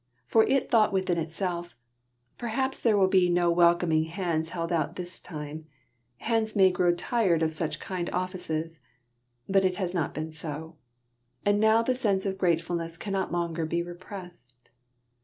For 0.25 0.43
it 0.45 0.71
thought 0.71 0.91
within 0.91 1.19
itself 1.19 1.75
Perhaps 2.39 2.79
there 2.79 2.97
will 2.97 3.07
be 3.07 3.29
no 3.29 3.51
welcoming 3.51 4.05
hands 4.05 4.49
held 4.49 4.71
out 4.71 4.95
this 4.95 5.19
time; 5.19 5.67
hands 6.17 6.55
may 6.55 6.71
grow 6.71 6.95
tired 6.95 7.43
of 7.43 7.51
such 7.51 7.79
kind 7.79 8.09
offices. 8.09 8.79
But 9.47 9.63
it 9.63 9.75
has 9.75 9.93
not 9.93 10.15
been 10.15 10.31
so. 10.31 10.75
And 11.45 11.59
now 11.59 11.83
the 11.83 11.93
sense 11.93 12.25
of 12.25 12.39
gratefulness 12.39 12.97
cannot 12.97 13.31
longer 13.31 13.63
be 13.67 13.83
repressed. 13.83 14.71